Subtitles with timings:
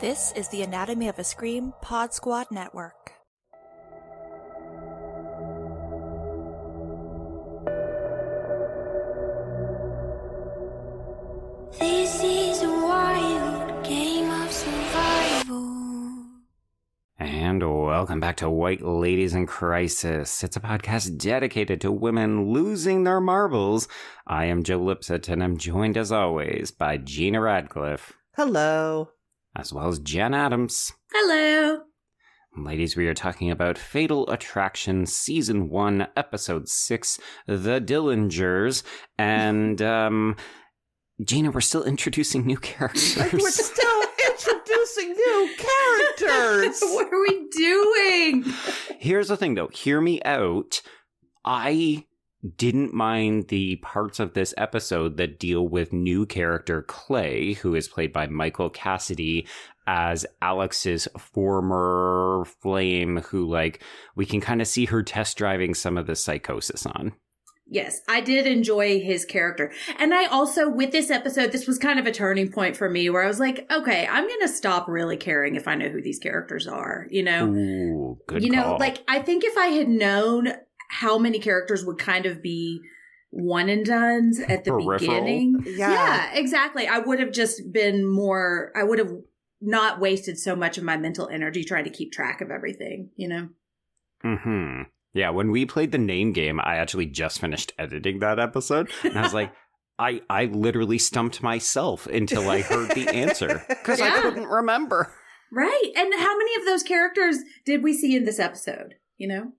[0.00, 3.12] This is the Anatomy of a Scream Pod Squad Network.
[11.78, 16.24] This is a wild game of survival.
[17.18, 20.42] And welcome back to White Ladies in Crisis.
[20.42, 23.86] It's a podcast dedicated to women losing their marbles.
[24.26, 29.10] I am Joe Lipsett, and I'm joined as always by Gena Radcliffe, Hello.
[29.56, 30.92] As well as Jenn Adams.
[31.12, 31.82] Hello.
[32.56, 38.82] Ladies, we are talking about Fatal Attraction Season 1, Episode 6, The Dillingers.
[39.18, 40.36] And, um,
[41.24, 43.16] Gena, we're still introducing new characters.
[43.32, 46.80] We're still introducing new characters.
[46.82, 48.44] what are we doing?
[48.98, 50.80] Here's the thing though, hear me out.
[51.44, 52.06] I
[52.56, 57.88] didn't mind the parts of this episode that deal with new character Clay, who is
[57.88, 59.46] played by Michael Cassidy
[59.86, 63.82] as Alex's former flame, who like
[64.14, 67.12] we can kind of see her test driving some of the psychosis on.
[67.66, 69.72] Yes, I did enjoy his character.
[69.98, 73.08] And I also, with this episode, this was kind of a turning point for me
[73.08, 76.02] where I was like, okay, I'm going to stop really caring if I know who
[76.02, 77.46] these characters are, you know?
[77.46, 80.48] Ooh, good you know, like, I think if I had known
[80.88, 82.80] how many characters would kind of be
[83.30, 84.98] one and done's at the Peripheral.
[84.98, 85.64] beginning.
[85.66, 85.90] Yeah.
[85.92, 86.86] yeah, exactly.
[86.86, 89.12] I would have just been more, I would have
[89.60, 93.28] not wasted so much of my mental energy trying to keep track of everything, you
[93.28, 93.48] know?
[94.22, 98.90] hmm Yeah, when we played the name game, I actually just finished editing that episode,
[99.02, 99.52] and I was like,
[99.98, 105.12] I I literally stumped myself until I heard the answer because I couldn't remember.
[105.52, 105.90] Right.
[105.96, 108.94] And how many of those characters did we see in this episode?
[109.18, 109.52] You know?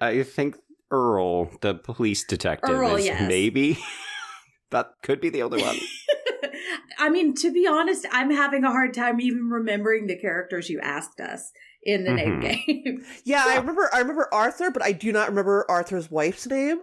[0.00, 0.56] I think
[0.90, 3.28] Earl, the police detective, Earl, is yes.
[3.28, 3.78] maybe
[4.70, 5.76] that could be the only one.
[6.98, 10.80] I mean, to be honest, I'm having a hard time even remembering the characters you
[10.80, 11.50] asked us
[11.82, 12.66] in the name Mhm.
[12.66, 13.04] game.
[13.24, 13.88] Yeah, I remember.
[13.92, 16.80] I remember Arthur, but I do not remember Arthur's wife's name.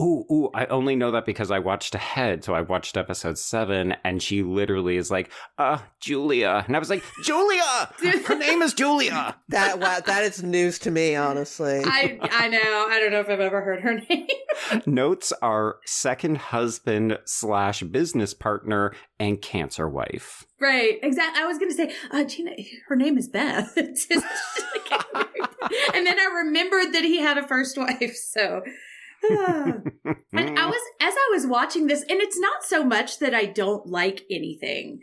[0.00, 2.44] Ooh, ooh, I only know that because I watched ahead.
[2.44, 6.64] So I watched episode seven, and she literally is like, uh, Julia.
[6.66, 7.62] And I was like, Julia!
[8.26, 9.36] Her name is Julia!
[9.50, 11.82] That wow, that is news to me, honestly.
[11.84, 12.58] I I know.
[12.90, 14.26] I don't know if I've ever heard her name.
[14.86, 20.44] Notes are second husband slash business partner and cancer wife.
[20.60, 20.98] right.
[21.02, 21.42] Exactly.
[21.42, 22.52] I was going to say, uh, Gena,
[22.88, 23.72] her name is Beth.
[23.76, 24.10] Just-
[25.94, 28.16] and then I remembered that he had a first wife.
[28.16, 28.62] So.
[30.32, 30.70] And I mm.
[30.70, 34.24] was, as I was watching this, and it's not so much that I don't like
[34.30, 35.00] anything,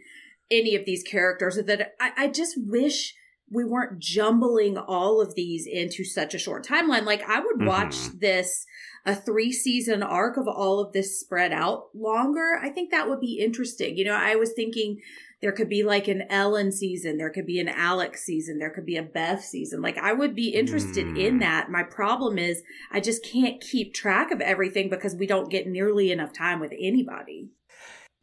[0.52, 3.16] any of these characters, or that I, I just wish
[3.54, 7.06] we weren't jumbling all of these into such a short timeline.
[7.06, 8.20] Like, I would watch Mhm.
[8.20, 8.66] this,
[9.06, 12.58] a three season arc of all of this spread out longer.
[12.62, 13.98] I think that would be interesting.
[13.98, 15.02] You know, I was thinking
[15.42, 18.86] there could be like an Ellen season, there could be an Alex season, there could
[18.86, 19.82] be a Beth season.
[19.82, 21.20] Like, I would be interested Mm.
[21.20, 21.70] in that.
[21.70, 26.12] My problem is, I just can't keep track of everything because we don't get nearly
[26.12, 27.50] enough time with anybody.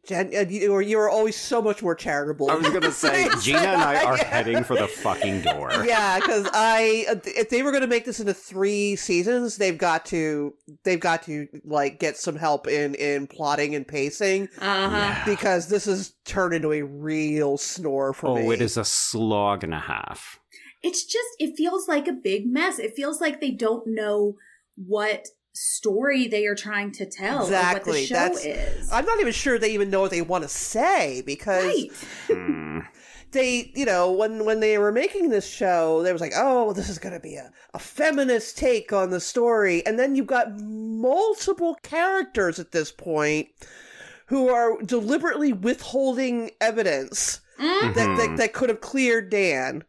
[0.07, 2.49] Jenn, uh, you are you are always so much more charitable.
[2.49, 5.71] I was gonna say, Gena and I are heading for the fucking door.
[5.85, 9.77] yeah, because I uh, if they were going to make this into three seasons, they've
[9.77, 14.89] got to they've got to like get some help in in plotting and pacing Uh
[14.89, 14.95] huh.
[14.97, 15.25] Yeah.
[15.25, 18.47] because this has turned into a real snore for me.
[18.47, 20.39] Oh, it is a slog and a half.
[20.83, 22.79] It's just, it feels like a big mess.
[22.79, 24.37] It feels like they don't know
[24.75, 28.91] what story they are trying to tell or what Exactly, the show that's- is.
[28.91, 31.89] I'm not even sure they even know what they want to say because
[32.29, 32.83] right.
[33.31, 36.89] They, you know, when when they were making this show, they was like, "Oh, this
[36.89, 40.59] is going to be a, a feminist take on the story," and then you've got
[40.59, 43.47] multiple characters at this point
[44.25, 49.85] who are deliberately withholding evidence Mm, that, that that could have cleared Dan,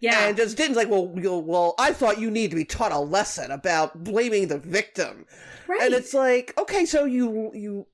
[0.00, 0.26] Yeah.
[0.28, 3.50] and just didn't like, well, well, I thought you need to be taught a lesson
[3.50, 5.26] about blaming the victim.
[5.68, 5.82] right.
[5.82, 7.86] And it's like, okay, so you you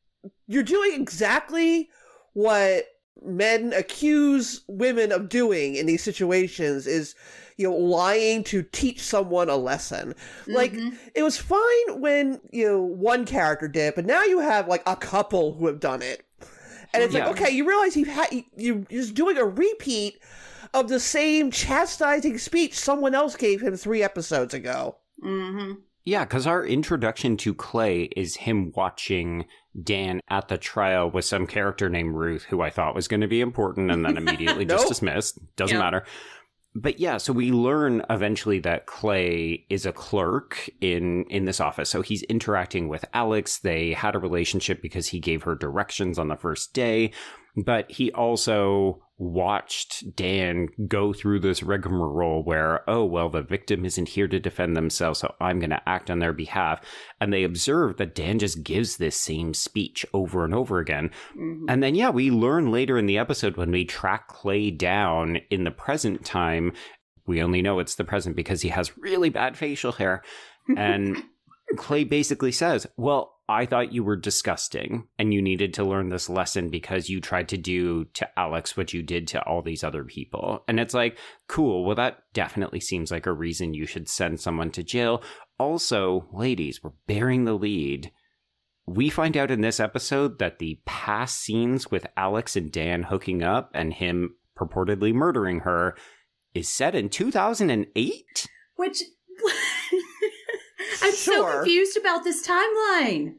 [0.47, 1.89] you're doing exactly
[2.33, 2.85] what
[3.25, 7.15] men accuse women of doing in these situations is
[7.57, 10.15] you know lying to teach someone a lesson.
[10.47, 10.97] Like Mhm.
[11.15, 14.97] it was fine when you know one character did, but now you have like a
[14.97, 16.25] couple who have done it.
[16.95, 17.27] And it's Yeah.
[17.29, 20.19] like, okay, you realize you've had you- you're just doing a repeat
[20.75, 24.97] of the same chastising speech someone else gave him three episodes ago.
[25.25, 25.79] Mhm.
[26.05, 29.47] Yeah, because our introduction to Clay is him watching
[29.83, 33.27] Dan at the trial with some character named Ruth, who I thought was going to
[33.27, 35.39] be important and then immediately just dismissed.
[35.57, 35.83] Doesn't Yep.
[35.85, 36.05] matter.
[36.79, 41.89] But yeah, so we learn eventually that Clay is a clerk in in this office.
[41.89, 43.59] So he's interacting with Alex.
[43.59, 47.13] They had a relationship because he gave her directions on the first day,
[47.57, 54.11] but he also watched Dan go through this rigmarole where, oh, well, the victim isn't
[54.11, 56.81] here to defend themselves, so I'm going to act on their behalf.
[57.21, 61.11] And they observe that Dan just gives this same speech over and over again.
[61.37, 61.65] Mhm.
[61.69, 65.65] And then, yeah, we learn later in the episode when we track Clay down in
[65.65, 66.73] the present time,
[67.27, 70.23] we only know it's the present because he has really bad facial hair.
[70.77, 71.23] And
[71.77, 76.29] Clay basically says, Well, I thought you were disgusting and you needed to learn this
[76.29, 80.03] lesson because you tried to do to Alex what you did to all these other
[80.03, 80.65] people.
[80.67, 81.17] And it's like,
[81.47, 81.85] cool.
[81.85, 85.23] Well, that definitely seems like a reason you should send someone to jail.
[85.59, 88.11] Also, ladies, we're bearing the lead.
[88.85, 93.45] We find out in this episode that the past scenes with Alex and Dan hooking
[93.45, 95.97] up and him purportedly murdering her
[96.53, 98.49] is set in 2008?
[98.75, 99.03] Which
[101.03, 103.37] I'm so confused about this timeline.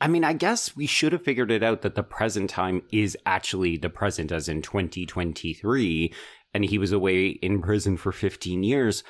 [0.00, 3.16] I mean, I guess we should have figured it out that the present time is
[3.24, 6.12] actually the present, as in 2023,
[6.52, 9.04] and he was away in prison for 15 years.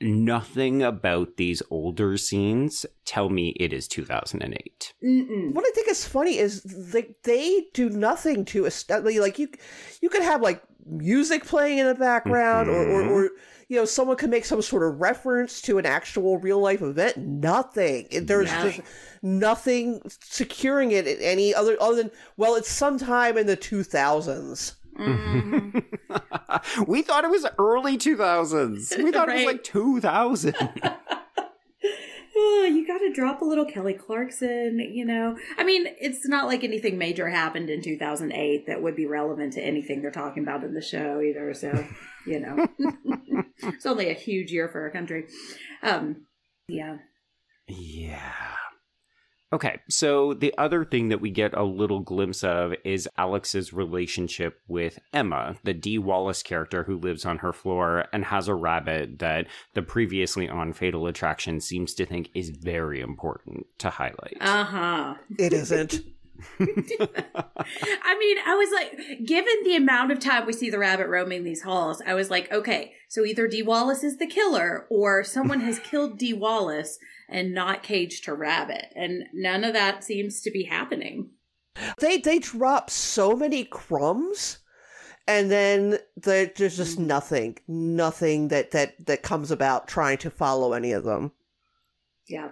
[0.00, 4.92] Nothing about these older scenes tell me it is 2008.
[5.04, 5.54] Mm-mm.
[5.54, 9.48] What I think is funny is they they do nothing to establish like you
[10.02, 13.10] you could have like music playing in the background or, or Mhm.
[13.10, 13.30] or
[13.68, 17.16] you know someone could make some sort of reference to an actual real life event.
[17.16, 18.06] Nothing.
[18.10, 18.62] There's Yeah.
[18.64, 18.80] just
[19.22, 24.74] nothing securing it in any other other than well it's sometime in the 2000s.
[24.98, 25.82] Mhm.
[26.86, 28.96] we thought it was early 2000s.
[29.02, 30.54] We thought it was like 2000.
[33.04, 35.36] To drop a little Kelly Clarkson, you know.
[35.58, 39.60] I mean, it's not like anything major happened in 2008 that would be relevant to
[39.60, 41.52] anything they're talking about in the show either.
[41.52, 41.84] So,
[42.26, 42.66] you know,
[43.62, 45.26] it's only a huge year for our country.
[45.82, 46.24] Um,
[46.66, 46.96] yeah.
[47.68, 48.32] Yeah.
[49.54, 54.60] Okay, so the other thing that we get a little glimpse of is Alex's relationship
[54.66, 59.20] with Emma, the Dee Wallace character who lives on her floor and has a rabbit
[59.20, 64.36] that the previously on Fatal Attraction seems to think is very important to highlight.
[64.40, 65.14] Uh huh.
[65.38, 66.00] It isn't.
[66.60, 71.44] I mean, I was like, given the amount of time we see the rabbit roaming
[71.44, 75.60] these halls, I was like, okay, so either Dee Wallace is the killer or someone
[75.60, 76.98] has killed Dee Wallace
[77.28, 78.86] and not caged her rabbit.
[78.94, 81.30] And none of that seems to be happening.
[81.98, 84.58] they they drop so many crumbs
[85.26, 87.06] and then the, there's just mm.
[87.06, 91.32] nothing nothing that that that comes about trying to follow any of them
[92.28, 92.50] Yeah.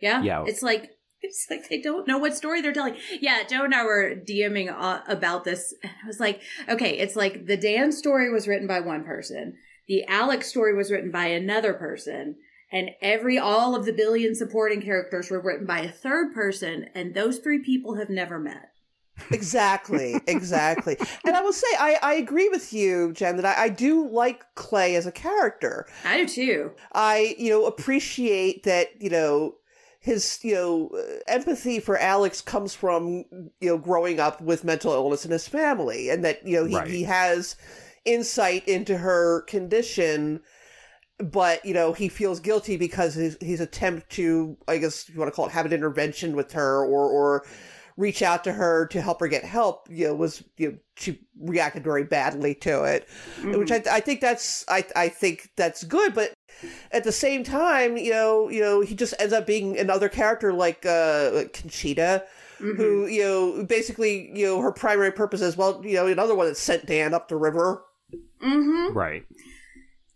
[0.00, 0.22] Yeah.
[0.22, 0.44] Yeah.
[0.46, 0.90] It's like,
[1.22, 2.96] it's like they don't know what story they're telling.
[3.20, 5.74] Yeah, Joe and I were DMing uh, about this.
[5.82, 9.56] And I was like, okay, it's like the Dan story was written by one person,
[9.88, 12.36] the Alex story was written by another person,
[12.72, 17.14] and every all of the billion supporting characters were written by a third person, and
[17.14, 18.70] those three people have never met.
[19.30, 20.96] exactly exactly
[21.26, 24.42] and i will say i i agree with you jen that I, I do like
[24.54, 26.70] clay as a character I do too.
[26.92, 29.56] i you know appreciate that you know
[30.00, 30.90] his you know
[31.28, 33.24] empathy for alex comes from
[33.60, 36.74] you know growing up with mental illness in his family and that you know he,
[36.74, 36.88] Right.
[36.88, 37.54] he has
[38.04, 40.40] insight into her condition
[41.18, 45.30] but you know he feels guilty because his, his attempt to i guess you want
[45.30, 47.44] to call it have an intervention with her or or
[47.98, 51.20] reach out to her to help her get help you know was you know she
[51.38, 53.06] reacted very badly to it
[53.44, 53.88] which mm-hmm.
[53.88, 56.32] I, I think that's I, I think that's good but
[56.92, 60.52] at the same time you know you know he just ends up being another character
[60.52, 62.24] like uh like conchita
[62.60, 62.76] Mhm.
[62.76, 66.46] who you know basically you know her primary purpose is well you know another one
[66.46, 67.82] that sent dan up the river
[68.42, 68.96] Mm-hmm.
[68.96, 69.24] right.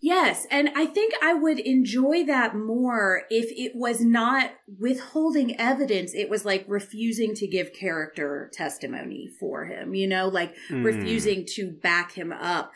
[0.01, 6.13] Yes, and I think I would enjoy that more if it was not withholding evidence.
[6.15, 10.85] It was like refusing to give character testimony for him, you know, like Mm.
[10.85, 12.71] refusing to back him up.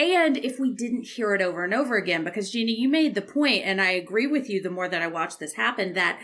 [0.00, 3.20] And if we didn't hear it over and over again, because Jeannie, you made the
[3.20, 6.18] point, and I agree with you the more that I watch this happen, that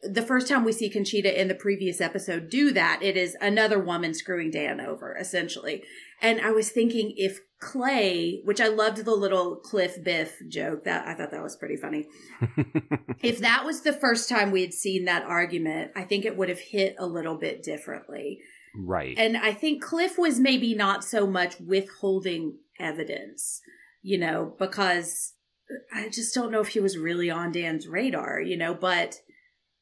[0.00, 3.80] the first time we see Conchita in the previous episode do that, it is another
[3.80, 5.82] woman screwing Dan over, essentially.
[6.22, 11.08] And I was thinking if Clay, which I loved the little Cliff Biff joke, that
[11.08, 12.06] I thought that was pretty funny.
[13.22, 16.48] if that was the first time we had seen that argument, I think it would
[16.48, 18.38] have hit a little bit differently.
[18.78, 19.16] Right.
[19.18, 23.60] And I think Cliff was maybe not so much withholding evidence,
[24.02, 25.34] you know, because
[25.92, 29.20] I just don't know if he was really on Dan's radar, you know, but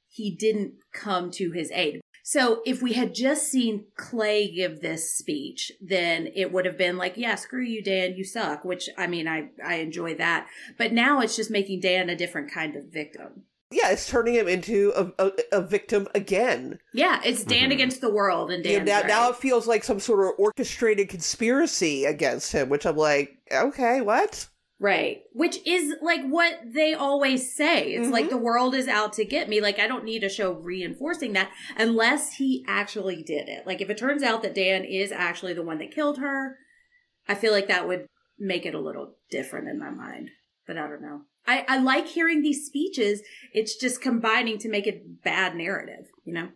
[0.09, 2.01] he didn't come to his aid.
[2.27, 6.97] So if we had just seen Clay give this speech, then it would have been
[6.97, 10.47] like, yeah, screw you, Dan, you suck, which I mean, I, I enjoy that.
[10.79, 13.43] But now it's just making Dan a different kind of victim.
[13.75, 16.79] Yeah, it's turning him into a, a, a victim again.
[16.93, 17.73] Yeah, it's Dan Mhm.
[17.75, 18.87] against the world, and Yeah, Dan.
[18.87, 23.37] now, now it feels like some sort of orchestrated conspiracy against him, which I'm like,
[23.53, 24.49] okay, what?
[24.81, 25.23] Right.
[25.33, 27.93] Which is like what they always say.
[27.93, 28.31] It's like Mhm.
[28.31, 29.61] the world is out to get me.
[29.61, 33.67] Like I don't need a show reinforcing that unless he actually did it.
[33.67, 36.59] Like if it turns out that Dan is actually the one that killed her,
[37.29, 38.07] I feel like that would
[38.39, 40.31] make it a little different in my mind.
[40.67, 41.23] But I don't know.
[41.47, 43.23] I, I like hearing these speeches.
[43.53, 46.49] It's just combining to make it bad narrative, you know?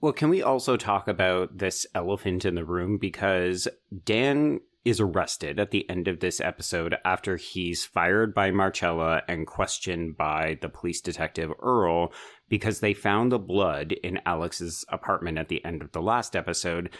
[0.00, 2.98] Well, can we also talk about this elephant in the room?
[2.98, 3.68] Because
[4.04, 9.46] Dan is arrested at the end of this episode after he's fired by Marcella and
[9.46, 12.12] questioned by the police detective Earl
[12.48, 16.90] because they found the blood in Alex's apartment at the end of the last episode.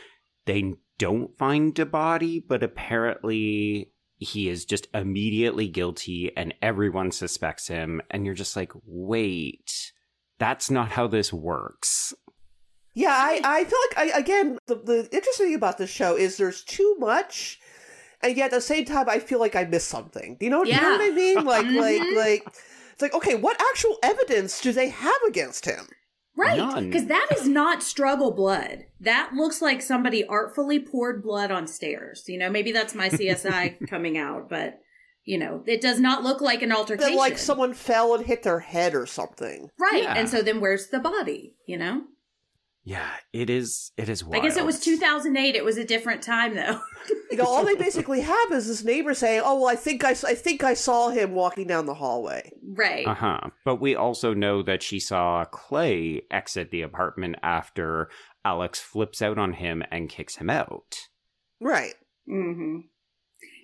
[0.46, 7.68] They don't find a body, but apparently he is just immediately guilty and everyone suspects
[7.68, 8.00] him.
[8.11, 9.92] And you're just like, wait,
[10.38, 12.14] that's not how this works.
[12.94, 16.38] Yeah, I, I feel like I again the the interesting thing about this show is
[16.38, 17.61] there's too much,
[18.23, 20.38] and yet at the same time I feel like I missed something.
[20.40, 21.44] Do you know, do you know what I mean?
[21.44, 22.16] Like like Mhm.
[22.16, 22.46] like
[22.94, 25.88] it's like okay, what actual evidence do they have against him?
[26.36, 26.84] Right.
[26.84, 28.84] Because that is not struggle blood.
[29.00, 32.24] That looks like somebody artfully poured blood on stairs.
[32.26, 34.80] You know, maybe that's my CSI coming out, but
[35.24, 37.14] you know, it does not look like an altercation.
[37.14, 39.70] That like someone fell and hit their head or something.
[39.78, 40.04] Right.
[40.04, 40.14] Yeah.
[40.14, 41.56] And so then where's the body?
[41.66, 42.02] You know?
[42.88, 43.90] Yeah, it is.
[43.96, 44.22] It is.
[44.22, 44.36] Wild.
[44.44, 45.56] I guess it was 2008.
[45.56, 46.80] It was a different time though.
[47.30, 50.12] You know, all they basically have is this neighbor saying, "Oh well, I think I,
[50.12, 53.06] s- I think I saw him walking down the hallway." right.
[53.06, 53.40] Uh huh.
[53.64, 58.08] But we also know that she saw Clay exit the apartment after
[58.44, 60.96] Alex flips out on him and kicks him out.
[61.60, 61.94] Right.
[62.32, 62.86] Mm-hmm.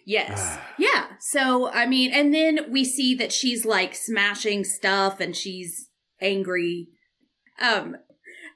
[0.07, 0.59] Yes.
[0.79, 1.07] yeah.
[1.21, 5.89] So, I mean, and then we see that she's like smashing stuff and she's
[6.21, 6.89] angry.
[7.61, 7.97] Um,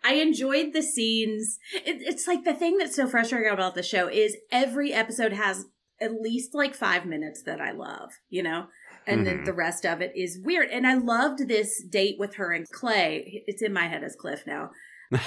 [0.04, 1.58] I enjoyed the scenes.
[1.74, 5.66] It, it's like the thing that's so frustrating about the show is every episode has
[6.00, 8.66] at least like five minutes that I love, you know?
[9.06, 9.44] And then Mhm.
[9.46, 10.68] the rest of it is weird.
[10.70, 13.44] And I loved this date with her and Clay.
[13.46, 14.70] It's in my head as Cliff now.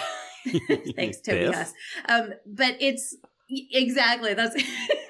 [0.95, 1.55] Thanks, Toby Biff?
[1.55, 1.73] Huss.
[2.07, 3.15] Um, but it's
[3.49, 4.55] exactly that's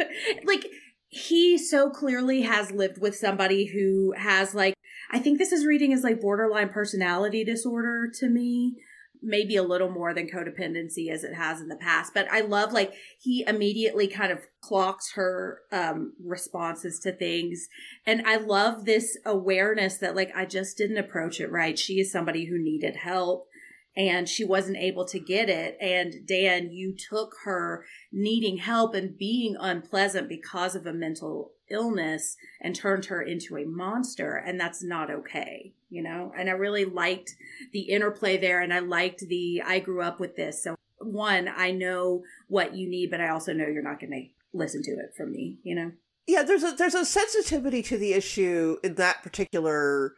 [0.45, 0.65] like
[1.09, 4.73] he so clearly has lived with somebody who has like
[5.11, 8.75] I think this is reading as like borderline personality disorder to me.
[9.21, 12.13] Maybe a little more than codependency as it has in the past.
[12.13, 17.67] But I love like he immediately kind of clocks her um responses to things.
[18.05, 21.77] And I love this awareness that like I just didn't approach it right.
[21.77, 23.47] She is somebody who needed help
[23.95, 25.77] and she wasn't able to get it.
[25.81, 32.35] And Dan, you took her needing help and being unpleasant because of a mental illness
[32.61, 34.35] and turned her into a monster.
[34.35, 36.31] And that's not okay, you know?
[36.37, 37.35] And I really liked
[37.71, 38.61] the interplay there.
[38.61, 40.63] And I liked the, I grew up with this.
[40.63, 44.57] So one, I know what you need, but I also know you're not going to
[44.57, 45.91] listen to it from me, you know?
[46.27, 50.13] Yeah, there's a there's a sensitivity to the issue in that particular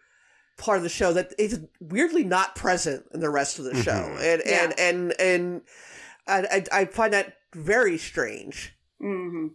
[0.58, 3.92] part of the show that is weirdly not present in the rest of the show,
[3.92, 4.20] Mhm.
[4.20, 4.64] and Yeah.
[4.64, 5.62] and and and
[6.28, 8.76] I, I I find that very strange.
[9.02, 9.48] Mm-hmm.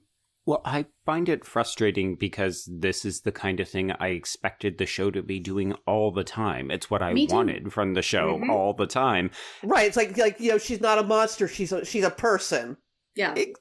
[0.46, 4.86] Well, I find it frustrating because this is the kind of thing I expected the
[4.86, 6.70] show to be doing all the time.
[6.70, 8.48] It's what I wanted from the show Mhm.
[8.50, 9.30] all the time.
[9.64, 9.86] Right?
[9.88, 11.48] It's like like you know she's not a monster.
[11.48, 12.76] She's a, she's a person.
[13.16, 13.34] Yeah.
[13.34, 13.56] It-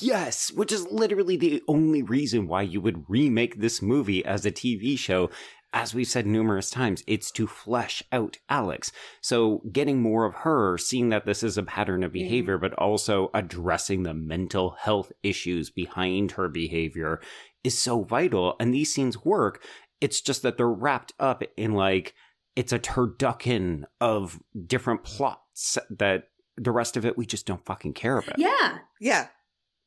[0.00, 4.50] yes, which is literally the only reason why you would remake this movie as a
[4.50, 5.28] TV show.
[5.72, 8.92] As we've said numerous times, it's to flesh out Alex.
[9.20, 13.30] So getting more of her, seeing that this is a pattern of behavior, but also
[13.34, 17.20] addressing the mental health issues behind her behavior
[17.62, 18.56] is so vital.
[18.58, 19.62] And these scenes work.
[20.00, 22.14] It's just that they're wrapped up in like,
[22.54, 26.24] it's a turducken of different plots that
[26.56, 28.38] the rest of it we just don't fucking care about.
[28.38, 28.78] yeah.
[28.98, 29.28] Yeah, Right.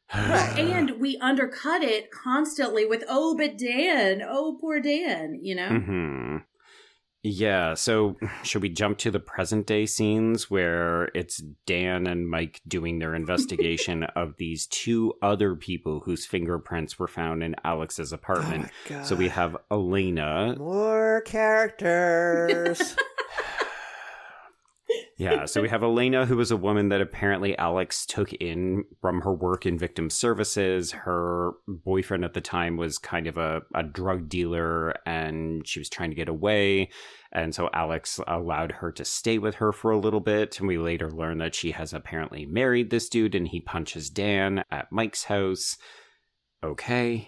[0.13, 6.37] and we undercut it constantly with oh but dan oh poor dan you know hmm
[7.21, 12.61] Yeah, so should we jump to the present day scenes where it's Dan and Mike
[12.65, 18.69] doing their investigation of these two other people whose fingerprints were found in Alex's apartment?
[18.69, 19.05] Oh my God.
[19.05, 20.55] so we have Elena.
[20.57, 22.95] more characters.
[25.19, 29.19] Yeah, so we have Elena, who was a woman that apparently Alex took in from
[29.19, 30.93] her work in victim services.
[30.93, 35.89] Her boyfriend at the time was kind of a, a drug dealer and she was
[35.89, 36.89] trying to get away.
[37.33, 40.57] And so Alex allowed her to stay with her for a little bit.
[40.57, 44.63] And we later learn that she has apparently married this dude and he punches Dan
[44.71, 45.75] at Mike's house.
[46.63, 47.27] Okay.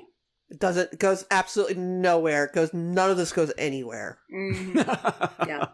[0.52, 2.44] It doesn't goes absolutely nowhere.
[2.46, 4.20] It goes none of this goes anywhere.
[4.34, 5.30] Mhm.
[5.48, 5.68] Yeah.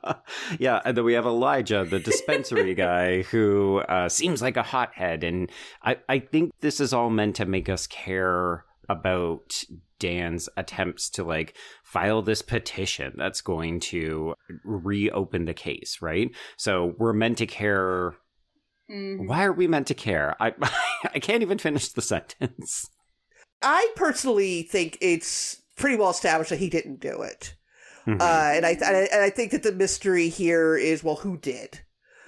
[0.59, 5.23] yeah, and then we have Elijah, the dispensary guy, who uh, seems like a hothead,
[5.23, 5.51] and
[5.83, 9.63] I I think this is all meant to make us care about
[9.99, 16.29] Dan's attempts to like file this petition that's going to reopen the case, right?
[16.57, 18.15] So we're meant to care.
[18.89, 19.27] Mhm.
[19.27, 20.35] Why are we meant to care?
[20.39, 20.53] I
[21.15, 22.87] I can't even finish the sentence.
[23.61, 27.55] I personally think it's pretty well established that he didn't do it,
[28.05, 28.19] Mhm.
[28.21, 31.37] uh, and I and I, and I think that the mystery here is well, who
[31.37, 31.81] did?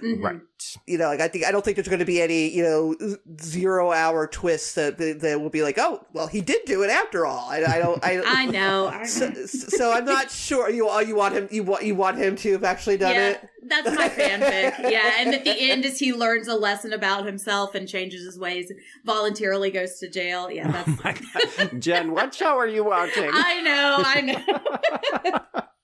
[0.03, 0.23] Mhm.
[0.23, 0.39] right.
[0.85, 2.95] You know, like I think I don't think there's going to be any you know
[3.41, 7.25] zero hour twists that that will be like, oh, well, he did do it after
[7.25, 7.49] all.
[7.49, 8.03] I, I don't.
[8.03, 8.93] I, I know.
[9.09, 10.69] So, so I'm not sure.
[10.69, 13.29] You oh, you want him you want you want him to have actually done yeah,
[13.29, 13.49] it.
[13.65, 14.91] that's my fanfic.
[14.91, 18.37] Yeah, and at the end, as he learns a lesson about himself and changes his
[18.37, 18.71] ways,
[19.05, 20.51] voluntarily goes to jail.
[20.51, 20.89] Yeah, that's.
[20.89, 21.15] Oh my
[21.57, 21.81] God.
[21.81, 23.29] Jenn, what show are you watching?
[23.33, 23.95] I know.
[24.05, 25.61] I know.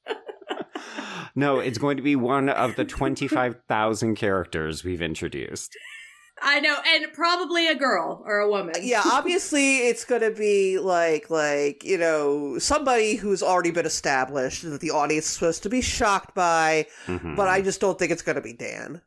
[1.35, 5.75] no, it's going to be one of the 25,000 characters we've introduced.
[6.41, 8.75] I know, and probably a girl or a woman.
[8.81, 14.63] Yeah, obviously it's going to be like like you know somebody who's already been established
[14.69, 17.37] that the audience is supposed to be shocked by, Mhm.
[17.37, 19.01] but I just don't think it's going to be Dan.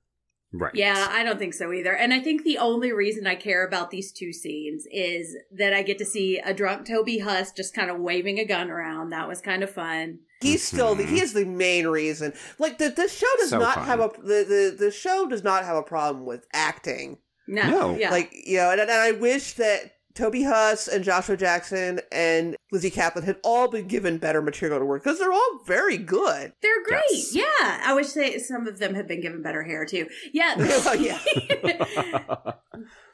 [0.52, 0.74] Right.
[0.74, 1.94] Yeah, I don't think so either.
[1.94, 5.82] And I think the only reason I care about these two scenes is that I
[5.82, 9.10] get to see a drunk Toby Huss just kind of waving a gun around.
[9.10, 10.20] That was kind of fun.
[10.40, 10.76] He's mm-hmm.
[10.76, 12.32] still the, he is the main reason.
[12.58, 13.86] Like the the show does So not fun.
[13.86, 17.18] have a the, the the show does not have a problem with acting.
[17.46, 17.96] No, No.
[17.96, 22.56] yeah, Like you know, and, and I wish that Toby Huss and Joshua Jackson and
[22.72, 26.52] Lizzy Caplan had all been given better material to work because they're all very good.
[26.60, 27.02] they're great.
[27.12, 27.34] Yes.
[27.34, 30.08] Yeah, I wish they some of them had been given better hair too.
[30.32, 31.18] Yeah, Well, yeah.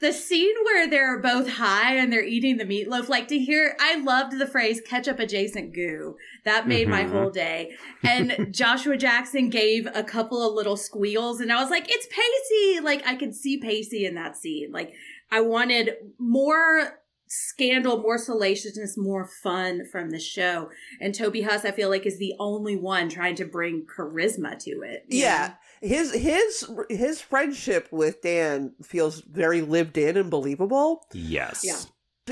[0.01, 3.97] the scene where they're both high and they're eating the meatloaf, like to hear, I
[4.01, 6.17] loved the phrase ketchup adjacent goo.
[6.45, 7.11] That made my Mhm.
[7.13, 7.73] whole day.
[8.03, 12.81] And Joshua Jackson gave a couple of little squeals and I was like, it's Pacey.
[12.81, 14.73] Like I could see Pacey in that scene.
[14.73, 14.93] Like
[15.35, 20.71] I wanted more scandal, more salaciousness, more fun from the show.
[21.01, 24.71] And Toby Huss, I feel like, is the only one trying to bring charisma to
[24.83, 25.07] it.
[25.09, 25.55] you Yeah.
[25.83, 31.05] His his his friendship with Dan feels very lived in and believable.
[31.13, 31.63] yes.
[31.65, 31.81] Yeah.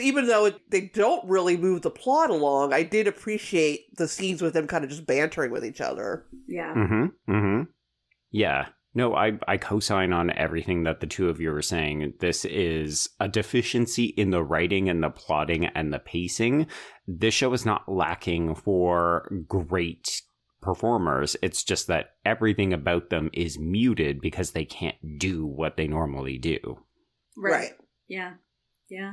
[0.00, 4.40] Even though it, they don't really move the plot along, I did appreciate the scenes
[4.40, 6.24] with them kind of just bantering with each other.
[6.46, 6.72] Yeah.
[6.72, 7.32] Mm-hmm.
[7.34, 7.62] Mm-hmm.
[8.30, 8.68] Yeah.
[8.94, 12.14] No, I, I co-sign on everything that the two of you are saying.
[12.20, 16.66] This is a deficiency in the writing and the plotting and the pacing.
[17.06, 20.20] This show is not lacking for great
[20.60, 21.36] performers.
[21.42, 26.36] It's just that everything about them is muted because they can't do what they normally
[26.36, 26.78] do.
[27.36, 27.72] Right.
[28.08, 28.34] Yeah.
[28.90, 29.12] Yeah.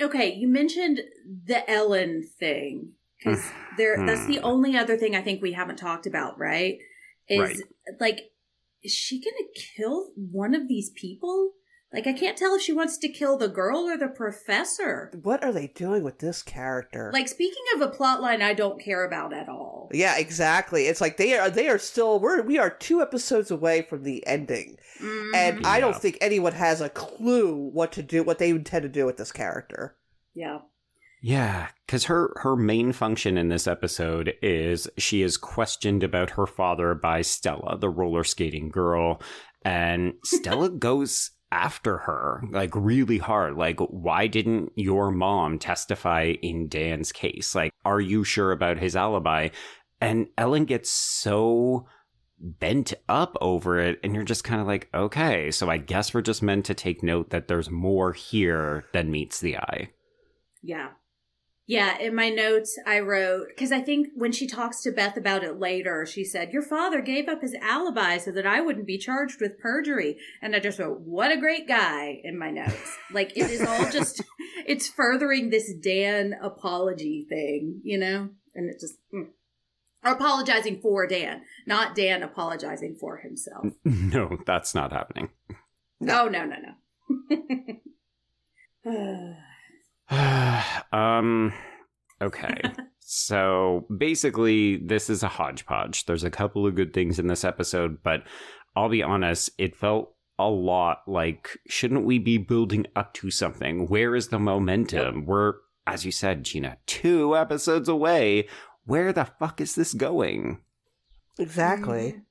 [0.00, 1.00] Okay, you mentioned
[1.46, 3.42] the Ellen thing because
[3.78, 4.42] there that's the Mhm.
[4.44, 6.78] only other thing I think we haven't talked about, right?
[7.28, 7.56] Is Right.
[8.00, 8.20] like
[8.82, 11.52] is she going to kill one of these people?
[11.92, 15.10] Like I can't tell if she wants to kill the girl or the professor.
[15.22, 17.10] What are they doing with this character?
[17.12, 19.90] Like speaking of a plot line I don't care about at all.
[19.92, 20.86] yeah, exactly.
[20.86, 24.26] It's like they are they are still we're we are two episodes away from the
[24.26, 25.30] ending, Mhm.
[25.34, 25.80] and I Yeah.
[25.80, 29.18] don't think anyone has a clue what to do, what they intend to do with
[29.18, 29.96] this character.
[30.34, 30.60] yeah.
[31.24, 36.46] Yeah, because her her main function in this episode is she is questioned about her
[36.46, 39.22] father by Stella, the roller skating girl,
[39.64, 43.56] and Stella goes after her like really hard.
[43.56, 47.54] Like, why didn't your mom testify in Dan's case?
[47.54, 49.50] Like, are you sure about his alibi?
[50.00, 51.86] And Ellen gets so
[52.40, 56.20] bent up over it and you're just kind of like okay so i guess we're
[56.20, 59.88] just meant to take note that there's more here than meets the eye
[60.60, 60.88] Yeah.
[61.66, 65.44] Yeah, in my notes I wrote because I think when she talks to Beth about
[65.44, 68.98] it later, she said, "Your father gave up his alibi so that I wouldn't be
[68.98, 72.98] charged with perjury." And I just wrote, "What a great guy!" in my notes.
[73.12, 74.22] like it is all just
[74.66, 79.28] it's furthering this Dan apology thing, you know, and it just mm.
[80.04, 83.66] or apologizing for Dan, not Dan apologizing for himself.
[83.84, 85.30] No, that's not happening.
[86.00, 86.56] No, no, no,
[88.84, 89.36] no.
[90.92, 91.52] um,
[92.20, 92.60] okay.
[93.00, 96.06] so basically, this is a hodgepodge.
[96.06, 98.22] There's a couple of good things in this episode, but
[98.76, 103.86] I'll be honest, it felt a lot like, shouldn't we be building up to something?
[103.86, 105.26] Where is the momentum?
[105.26, 105.54] We're,
[105.86, 108.48] as you said, Gena, two episodes away.
[108.84, 110.58] Where the fuck is this going?
[111.38, 112.22] Exactly.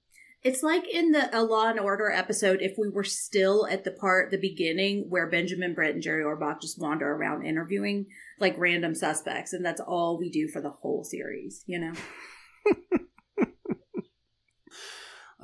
[0.43, 3.91] It's like in the a Law and Order episode, if we were still at the
[3.91, 8.07] part, the beginning, where Benjamin Bratt and Jerry Orbach just wander around interviewing
[8.39, 11.93] like random suspects, and that's all we do for the whole series, you know?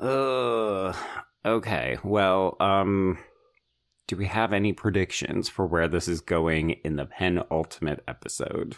[0.90, 0.96] Ugh.
[1.44, 1.98] Okay.
[2.02, 3.18] Well, um,
[4.08, 8.76] do we have any predictions for where this is going in the penultimate episode?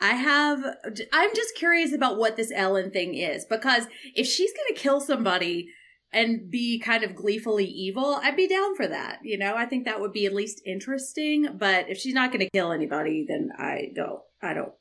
[0.00, 0.64] I have,
[1.12, 5.00] I'm just curious about what this Ellen thing is because if she's going to kill
[5.00, 5.70] somebody
[6.12, 9.18] and be kind of gleefully evil, I'd be down for that.
[9.22, 11.48] You know, I think that would be at least interesting.
[11.58, 14.72] But if she's not going to kill anybody, then I don't, I don't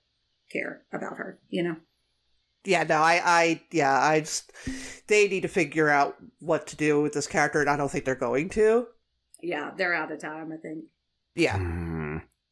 [0.52, 1.76] care about her, you know?
[2.64, 4.52] Yeah, no, I, I, yeah, I just,
[5.08, 8.04] they need to figure out what to do with this character, and I don't think
[8.04, 8.88] they're going to.
[9.42, 10.86] Yeah, they're out of time, I think.
[11.36, 11.58] Yeah.
[11.58, 11.97] Hmm.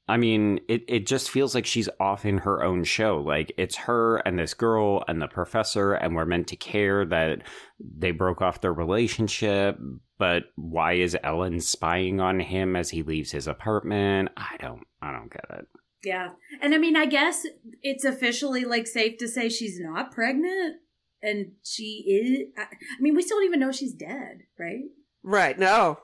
[0.08, 3.18] I mean, it, it just feels like she's off in her own show.
[3.18, 7.40] Like it's her and this girl and the professor, and we're meant to care that
[7.80, 9.78] they broke off their relationship.
[10.18, 14.30] But why is Ellen spying on him as he leaves his apartment?
[14.38, 15.68] I don't I don't get it.
[16.04, 16.30] Yeah.
[16.62, 17.46] And I mean, I guess
[17.82, 20.76] it's officially like safe to say she's not pregnant
[21.22, 22.48] and she is.
[22.58, 24.84] I, I mean, we still don't even know she's dead, right?
[25.24, 25.98] Right, no.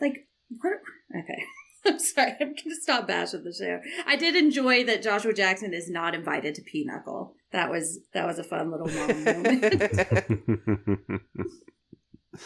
[0.00, 0.28] Like,
[0.60, 0.74] what?
[1.18, 1.42] Okay.
[1.88, 2.34] I'm sorry.
[2.40, 3.80] I'm going to stop bashing the show.
[4.06, 7.34] I did enjoy that Joshua Jackson is not invited to Pinochle.
[7.52, 11.22] That was that was a fun little moment.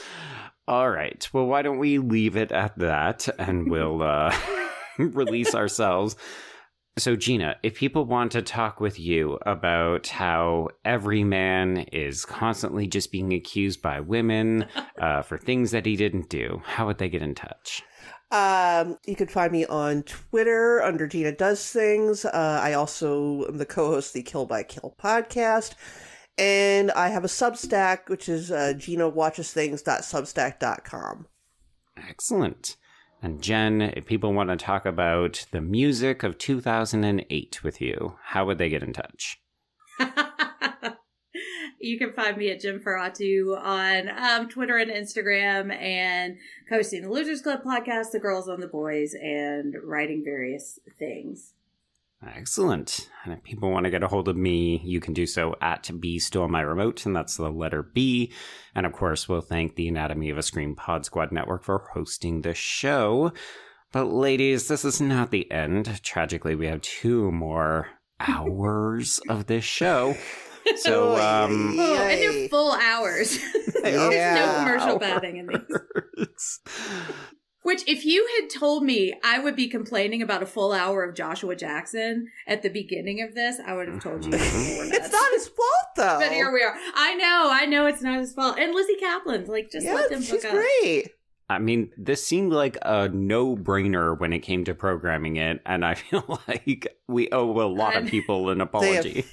[0.68, 1.28] All right.
[1.32, 4.32] Well, why don't we leave it at that and we'll uh,
[4.98, 6.14] release ourselves.
[6.98, 12.86] So, Gena, if people want to talk with you about how every man is constantly
[12.86, 14.66] just being accused by women
[15.00, 17.82] uh, for things that he didn't do, how would they get in touch?
[18.30, 22.26] Um, you can find me on Twitter under Gena Does Things.
[22.26, 25.74] Uh, I also am the co-host of the Kill by Kill podcast.
[26.38, 31.26] And I have a Substack, which is uh, genawatchesthings.substack.com.
[32.08, 32.76] Excellent.
[33.22, 38.44] And Jenn, if people want to talk about the music of 2008 with you, how
[38.46, 39.40] would they get in touch?
[41.80, 46.36] you can find me at Jennferatu on um, Twitter and Instagram and
[46.68, 51.54] hosting the Losers Club podcast, The Girls on the Boys, and writing various things.
[52.24, 53.08] Excellent.
[53.24, 55.90] And if people want to get a hold of me, you can do so at
[56.00, 58.32] B Stole My Remote, and that's the letter B.
[58.74, 62.42] And of course, we'll thank the Anatomy of a Scream Pod Squad Network for hosting
[62.42, 63.32] the show.
[63.92, 66.00] But ladies, this is not the end.
[66.02, 67.88] Tragically, we have two more
[68.20, 70.16] hours of this show.
[70.76, 73.36] So, um, Oh, and they're full hours.
[73.82, 74.34] There's Yeah.
[74.36, 76.60] no commercial padding in these.
[77.62, 81.14] Which, if you had told me I would be complaining about a full hour of
[81.14, 84.32] Joshua Jackson at the beginning of this, I would have told you.
[84.32, 84.92] before mm-hmm.
[84.92, 86.18] It's not his fault, though.
[86.18, 86.74] But here we are.
[86.94, 88.58] I know, I know it's not his fault.
[88.58, 90.52] And Lizzy Caplan's like, just yeah, let them she's hook up.
[90.52, 91.10] great.
[91.48, 95.84] I mean, this seemed like a no brainer when it came to programming it, and
[95.84, 99.24] I feel like we owe a lot of people an apology.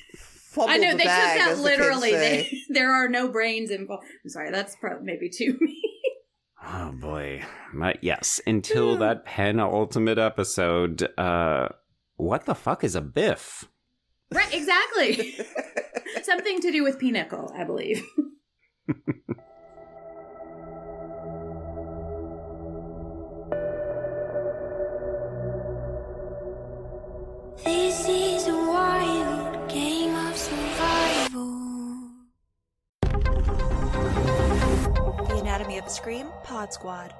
[0.57, 2.11] I know the they bag, took that literally.
[2.11, 2.49] say.
[2.51, 4.03] They, there are no brains involved.
[4.23, 5.81] I'm sorry, that's pro- maybe too me.
[6.71, 7.43] Oh boy.
[7.73, 11.69] But yes, until that penultimate episode, uh
[12.17, 13.65] what the fuck is a biff?
[14.31, 15.35] right, exactly.
[16.23, 18.03] Something to do with Pinochle, I believe.
[27.63, 28.47] This is
[35.69, 37.13] Anatomy of Scream Pod Squad.